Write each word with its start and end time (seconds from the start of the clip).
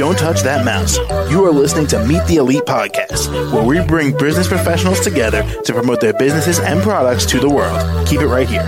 Don't 0.00 0.18
touch 0.18 0.40
that 0.44 0.64
mouse. 0.64 0.96
You 1.30 1.44
are 1.44 1.52
listening 1.52 1.86
to 1.88 2.02
Meet 2.06 2.24
the 2.24 2.36
Elite 2.36 2.62
Podcast, 2.62 3.30
where 3.52 3.62
we 3.62 3.86
bring 3.86 4.16
business 4.16 4.48
professionals 4.48 5.00
together 5.00 5.42
to 5.64 5.74
promote 5.74 6.00
their 6.00 6.14
businesses 6.14 6.58
and 6.58 6.80
products 6.80 7.26
to 7.26 7.38
the 7.38 7.50
world. 7.50 8.08
Keep 8.08 8.22
it 8.22 8.26
right 8.26 8.48
here. 8.48 8.66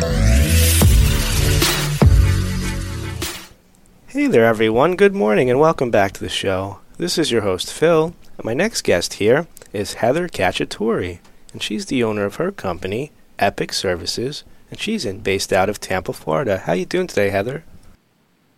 Hey 4.08 4.26
there, 4.26 4.44
everyone. 4.44 4.94
Good 4.94 5.14
morning 5.14 5.48
and 5.48 5.58
welcome 5.58 5.90
back 5.90 6.12
to 6.12 6.20
the 6.20 6.28
show. 6.28 6.80
This 6.98 7.16
is 7.16 7.32
your 7.32 7.40
host, 7.40 7.72
Phil, 7.72 8.12
and 8.36 8.44
my 8.44 8.52
next 8.52 8.82
guest 8.82 9.14
here 9.14 9.46
is 9.72 9.94
Heather 9.94 10.28
Cacciatore, 10.28 11.18
and 11.54 11.62
she's 11.62 11.86
the 11.86 12.04
owner 12.04 12.26
of 12.26 12.36
her 12.36 12.52
company, 12.52 13.10
Epic 13.38 13.72
Services, 13.72 14.44
and 14.70 14.78
she's 14.78 15.06
in 15.06 15.20
based 15.20 15.50
out 15.50 15.70
of 15.70 15.80
Tampa, 15.80 16.12
Florida. 16.12 16.58
How 16.58 16.74
you 16.74 16.84
doing 16.84 17.06
today, 17.06 17.30
Heather? 17.30 17.64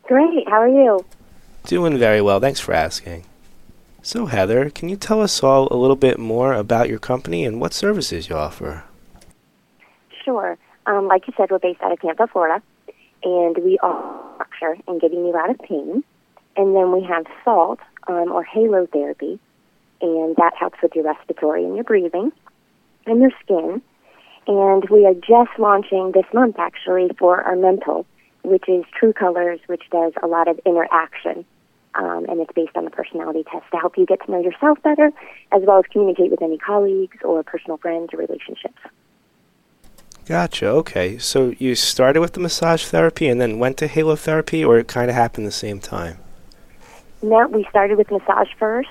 Great. 0.03 0.49
How 0.49 0.63
are 0.63 0.69
you? 0.69 1.05
Doing 1.67 1.97
very 1.97 2.21
well. 2.21 2.41
Thanks 2.41 2.61
for 2.61 2.75
asking. 2.75 3.25
So, 4.03 4.27
Heather, 4.27 4.69
can 4.69 4.91
you 4.91 4.97
tell 4.97 5.23
us 5.23 5.43
all 5.43 5.67
a 5.71 5.77
little 5.77 5.97
bit 5.97 6.19
more 6.19 6.53
about 6.53 6.91
your 6.91 6.99
company 6.99 7.47
and 7.47 7.59
what 7.59 7.73
services 7.73 8.29
you 8.29 8.37
offer? 8.37 8.85
Sure. 10.25 10.59
Um, 10.85 11.09
like 11.09 11.27
you 11.27 11.33
said, 11.39 11.51
we're 11.51 11.59
based 11.59 11.81
out 11.81 11.91
of 11.91 12.01
Tampa, 12.01 12.27
Florida, 12.27 12.63
and 13.23 13.57
we 13.65 13.79
offer 13.79 14.77
in 14.87 14.99
getting 14.99 15.25
you 15.25 15.35
out 15.35 15.49
of 15.49 15.59
pain. 15.59 16.05
And 16.55 16.77
then 16.77 16.93
we 16.93 17.03
have 17.03 17.25
salt 17.45 17.81
um, 18.07 18.31
or 18.31 18.45
halo 18.45 18.87
therapy, 18.93 19.41
and 20.03 20.37
that 20.37 20.53
helps 20.55 20.83
with 20.83 20.95
your 20.95 21.05
respiratory 21.05 21.65
and 21.65 21.75
your 21.75 21.85
breathing 21.85 22.31
and 23.07 23.23
your 23.23 23.31
skin. 23.43 23.81
And 24.47 24.87
we 24.91 25.07
are 25.07 25.15
just 25.15 25.59
launching 25.59 26.13
this 26.13 26.27
month, 26.35 26.59
actually, 26.59 27.09
for 27.19 27.41
our 27.41 27.57
mental, 27.57 28.05
which 28.45 28.69
is 28.69 28.85
True 28.99 29.13
Colors, 29.13 29.61
which 29.67 29.83
does 29.91 30.13
a 30.23 30.27
lot 30.27 30.49
of 30.49 30.61
interaction 30.65 31.45
um, 31.95 32.27
and 32.29 32.41
it's 32.41 32.53
based 32.53 32.77
on 32.77 32.85
the 32.85 32.91
personality 32.91 33.45
test 33.45 33.65
to 33.71 33.77
help 33.77 33.97
you 33.97 34.07
get 34.07 34.25
to 34.25 34.31
know 34.31 34.41
yourself 34.41 34.83
better, 34.83 35.13
as 35.53 35.63
well 35.63 35.79
as 35.79 35.85
communicate 35.91 36.31
with 36.31 36.43
any 36.43 36.59
colleagues 36.59 37.19
or 37.23 37.43
personal 37.43 37.77
friends 37.77 38.13
or 38.13 38.19
relationships. 38.19 38.79
Gotcha. 40.27 40.69
Okay. 40.69 41.19
So 41.19 41.55
you 41.59 41.75
started 41.75 42.21
with 42.21 42.33
the 42.33 42.41
massage 42.41 42.87
therapy 42.87 43.29
and 43.29 43.41
then 43.41 43.59
went 43.59 43.77
to 43.79 43.87
halo 43.87 44.17
therapy, 44.17 44.65
or 44.65 44.79
it 44.79 44.89
kind 44.89 45.11
of 45.11 45.15
happened 45.15 45.47
the 45.47 45.53
same 45.53 45.81
time? 45.81 46.19
No, 47.23 47.47
we 47.47 47.67
started 47.71 47.97
with 47.97 48.11
massage 48.11 48.49
first, 48.59 48.89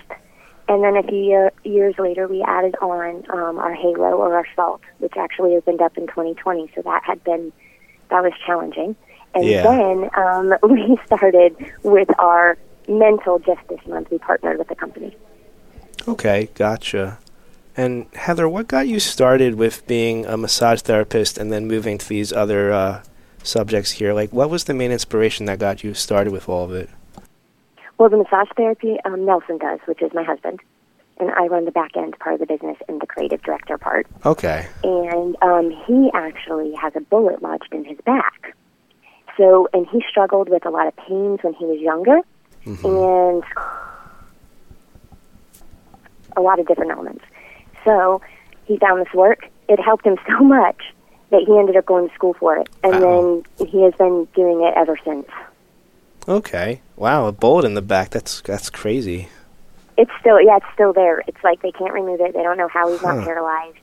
and 0.70 0.84
then 0.84 0.96
a 0.96 1.04
few 1.04 1.18
year, 1.18 1.52
years 1.64 1.96
later, 2.00 2.28
we 2.28 2.42
added 2.44 2.76
on 2.82 3.26
um, 3.30 3.58
our 3.58 3.74
halo 3.74 4.14
or 4.14 4.36
our 4.36 4.48
salt, 4.56 4.82
which 5.00 5.14
actually 5.18 5.56
opened 5.56 5.82
up 5.82 5.98
in 5.98 6.08
2020. 6.08 6.72
So 6.74 6.82
that 6.84 7.04
had 7.04 7.24
been 7.24 7.52
that 8.10 8.24
was 8.24 8.34
challenging. 8.46 8.96
And 9.36 9.46
Yeah. 9.46 9.64
then 9.64 10.10
um, 10.16 10.54
we 10.70 10.98
started 11.06 11.56
with 11.84 12.10
our 12.20 12.58
mental 12.88 13.40
justice 13.40 13.80
month. 13.88 14.10
We 14.12 14.18
partnered 14.20 14.58
with 14.58 14.68
the 14.68 14.76
company. 14.76 15.16
Okay, 16.08 16.50
gotcha. 16.56 17.20
And 17.76 18.06
Heather, 18.14 18.48
what 18.48 18.68
got 18.68 18.88
you 18.88 19.00
started 19.00 19.56
with 19.56 19.88
being 19.88 20.26
a 20.26 20.38
massage 20.38 20.82
therapist 20.82 21.38
and 21.38 21.52
then 21.52 21.68
moving 21.68 21.98
to 21.98 22.08
these 22.08 22.32
other 22.32 22.72
uh, 22.72 23.04
subjects 23.42 23.92
here? 23.92 24.14
Like, 24.14 24.32
what 24.32 24.50
was 24.50 24.66
the 24.66 24.74
main 24.74 24.92
inspiration 24.92 25.46
that 25.48 25.60
got 25.60 25.84
you 25.84 25.94
started 25.94 26.32
with 26.32 26.48
all 26.48 26.66
of 26.66 26.74
it? 26.74 26.90
Well, 27.98 28.10
the 28.10 28.18
massage 28.18 28.50
therapy 28.56 28.98
um, 29.06 29.26
Nelson 29.26 29.58
does, 29.58 29.80
which 29.86 30.02
is 30.02 30.14
my 30.14 30.24
husband, 30.24 30.60
and 31.20 31.32
I 31.32 31.48
run 31.48 31.66
the 31.66 31.72
back 31.72 31.96
end 31.96 32.18
part 32.20 32.34
of 32.36 32.40
the 32.42 32.46
business 32.48 32.78
and 32.88 33.02
the 33.02 33.08
creative 33.08 33.42
director 33.42 33.78
part. 33.78 34.08
Okay. 34.26 34.68
And 34.84 35.36
um, 35.42 35.72
he 35.88 36.12
actually 36.14 36.74
has 36.74 36.94
a 36.96 37.02
bullet 37.02 37.42
lodged 37.42 37.70
in 37.72 37.86
his 37.86 37.98
back. 38.06 38.56
So, 39.38 39.68
and 39.74 39.88
he 39.90 40.04
struggled 40.10 40.50
with 40.50 40.66
a 40.66 40.70
lot 40.70 40.88
of 40.88 40.96
pains 40.96 41.40
when 41.42 41.54
he 41.54 41.66
was 41.66 41.80
younger, 41.80 42.20
mm-hmm. 42.66 42.86
and 42.86 43.44
a 46.38 46.42
lot 46.42 46.60
of 46.60 46.68
different 46.68 46.92
elements. 46.92 47.24
So, 47.84 48.22
he 48.66 48.78
found 48.78 49.06
this 49.06 49.14
work. 49.14 49.48
It 49.68 49.80
helped 49.80 50.06
him 50.06 50.18
so 50.28 50.44
much 50.44 50.82
that 51.32 51.42
he 51.48 51.58
ended 51.58 51.76
up 51.76 51.86
going 51.86 52.08
to 52.10 52.14
school 52.16 52.34
for 52.36 52.58
it, 52.58 52.70
and 52.84 52.94
Wow. 53.02 53.44
then 53.60 53.68
he 53.68 53.84
has 53.84 53.94
been 53.96 54.28
doing 54.36 54.62
it 54.64 54.74
ever 54.78 54.98
since. 55.04 55.28
Okay. 56.28 56.82
Wow, 56.96 57.26
a 57.28 57.32
bullet 57.32 57.66
in 57.66 57.74
the 57.74 57.82
back. 57.82 58.12
That's 58.12 58.42
that's 58.42 58.70
crazy. 58.70 59.28
It's 59.98 60.12
still, 60.22 60.40
yeah, 60.42 60.58
it's 60.58 60.66
still 60.74 60.94
there. 60.94 61.22
It's 61.28 61.44
like 61.44 61.62
they 61.62 61.72
can't 61.72 61.94
remove 61.94 62.22
it. 62.22 62.34
They 62.34 62.42
don't 62.44 62.58
know 62.58 62.68
how 62.70 62.90
he's 62.92 63.02
Huh. 63.02 63.16
not 63.16 63.26
paralyzed. 63.26 63.78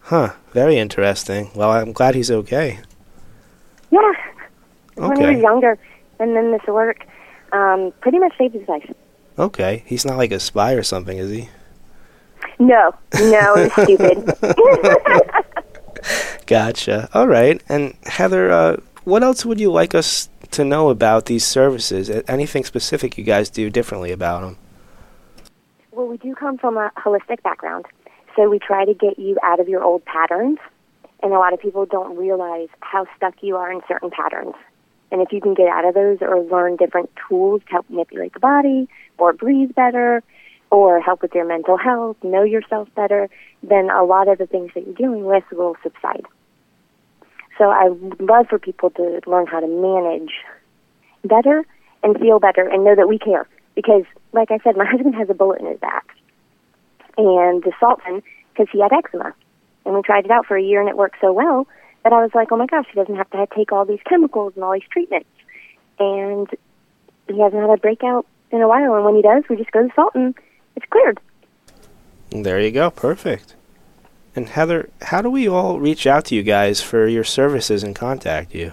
Huh. 0.00 0.32
Very 0.52 0.76
interesting. 0.78 1.50
Well, 1.54 1.70
I'm 1.72 1.92
glad 1.92 2.14
he's 2.14 2.30
okay. 2.30 2.78
Yeah. 3.90 4.12
When 4.96 5.20
he 5.20 5.26
was 5.26 5.42
younger, 5.42 5.78
and 6.18 6.34
then 6.34 6.52
this 6.52 6.62
work 6.66 7.06
um, 7.52 7.92
pretty 8.00 8.18
much 8.18 8.36
saved 8.38 8.54
his 8.54 8.68
life. 8.68 8.92
Okay. 9.38 9.82
He's 9.86 10.04
not 10.04 10.16
like 10.16 10.32
a 10.32 10.40
spy 10.40 10.72
or 10.72 10.82
something, 10.82 11.18
is 11.18 11.30
he? 11.30 11.48
No, 12.58 12.94
no, 13.14 13.54
it's 13.56 13.74
stupid. 13.74 14.32
Gotcha. 16.46 17.08
All 17.12 17.28
right. 17.28 17.62
And 17.68 17.94
Heather, 18.04 18.50
uh, 18.50 18.76
what 19.04 19.22
else 19.22 19.44
would 19.44 19.60
you 19.60 19.70
like 19.70 19.94
us 19.94 20.30
to 20.52 20.64
know 20.64 20.88
about 20.88 21.26
these 21.26 21.44
services? 21.44 22.10
Anything 22.28 22.64
specific 22.64 23.18
you 23.18 23.24
guys 23.24 23.50
do 23.50 23.68
differently 23.68 24.10
about 24.10 24.40
them? 24.40 24.56
well, 25.96 26.06
we 26.06 26.18
do 26.18 26.34
come 26.34 26.58
from 26.58 26.76
a 26.76 26.90
holistic 26.98 27.42
background, 27.42 27.86
so 28.36 28.48
we 28.50 28.58
try 28.58 28.84
to 28.84 28.92
get 28.92 29.18
you 29.18 29.38
out 29.42 29.58
of 29.60 29.68
your 29.68 29.82
old 29.82 30.04
patterns. 30.04 30.58
And 31.22 31.32
a 31.32 31.38
lot 31.38 31.54
of 31.54 31.60
people 31.60 31.86
don't 31.86 32.16
realize 32.16 32.68
how 32.80 33.06
stuck 33.16 33.42
you 33.42 33.56
are 33.56 33.72
in 33.72 33.80
certain 33.88 34.10
patterns. 34.10 34.54
And 35.10 35.22
if 35.22 35.32
you 35.32 35.40
can 35.40 35.54
get 35.54 35.68
out 35.68 35.84
of 35.84 35.94
those 35.94 36.18
or 36.20 36.40
learn 36.40 36.76
different 36.76 37.10
tools 37.28 37.62
to 37.66 37.72
help 37.72 37.88
manipulate 37.88 38.32
the 38.34 38.40
body 38.40 38.88
or 39.18 39.32
breathe 39.32 39.74
better 39.74 40.22
or 40.70 41.00
help 41.00 41.22
with 41.22 41.34
your 41.34 41.44
mental 41.44 41.76
health, 41.76 42.16
know 42.22 42.42
yourself 42.42 42.88
better, 42.94 43.28
then 43.62 43.88
a 43.90 44.04
lot 44.04 44.28
of 44.28 44.38
the 44.38 44.46
things 44.46 44.72
that 44.74 44.84
you're 44.84 44.94
dealing 44.94 45.24
with 45.24 45.44
will 45.52 45.76
subside. 45.82 46.24
So 47.56 47.70
I 47.70 47.88
love 48.20 48.48
for 48.48 48.58
people 48.58 48.90
to 48.90 49.20
learn 49.26 49.46
how 49.46 49.60
to 49.60 49.66
manage 49.66 50.32
better 51.24 51.64
and 52.02 52.18
feel 52.18 52.38
better 52.38 52.68
and 52.68 52.84
know 52.84 52.94
that 52.94 53.08
we 53.08 53.18
care. 53.18 53.48
Because, 53.74 54.04
like 54.32 54.50
I 54.50 54.58
said, 54.64 54.76
my 54.76 54.84
husband 54.84 55.14
has 55.14 55.30
a 55.30 55.34
bullet 55.34 55.60
in 55.60 55.66
his 55.66 55.78
back. 55.78 56.14
And 57.16 57.62
the 57.62 57.72
Sultan, 57.80 58.22
because 58.52 58.68
he 58.72 58.80
had 58.80 58.92
eczema. 58.92 59.34
And 59.84 59.94
we 59.94 60.02
tried 60.02 60.24
it 60.24 60.30
out 60.30 60.46
for 60.46 60.56
a 60.56 60.62
year 60.62 60.80
and 60.80 60.88
it 60.88 60.96
worked 60.96 61.16
so 61.20 61.32
well 61.32 61.66
that 62.06 62.12
I 62.12 62.22
was 62.22 62.30
like, 62.36 62.52
oh 62.52 62.56
my 62.56 62.66
gosh, 62.66 62.86
he 62.88 62.94
doesn't 62.94 63.16
have 63.16 63.28
to 63.30 63.48
take 63.52 63.72
all 63.72 63.84
these 63.84 63.98
chemicals 64.08 64.52
and 64.54 64.62
all 64.62 64.74
these 64.74 64.86
treatments. 64.88 65.26
And 65.98 66.48
he 67.26 67.40
hasn't 67.40 67.60
had 67.60 67.70
a 67.70 67.78
breakout 67.78 68.24
in 68.52 68.62
a 68.62 68.68
while. 68.68 68.94
And 68.94 69.04
when 69.04 69.16
he 69.16 69.22
does, 69.22 69.42
we 69.50 69.56
just 69.56 69.72
go 69.72 69.82
to 69.82 69.92
salt 69.92 70.14
and 70.14 70.32
It's 70.76 70.86
cleared. 70.88 71.18
There 72.30 72.60
you 72.60 72.70
go. 72.70 72.90
Perfect. 72.90 73.56
And 74.36 74.48
Heather, 74.48 74.88
how 75.02 75.20
do 75.20 75.28
we 75.28 75.48
all 75.48 75.80
reach 75.80 76.06
out 76.06 76.26
to 76.26 76.36
you 76.36 76.44
guys 76.44 76.80
for 76.80 77.08
your 77.08 77.24
services 77.24 77.82
and 77.82 77.96
contact 77.96 78.54
you? 78.54 78.70